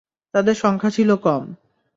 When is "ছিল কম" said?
0.89-1.43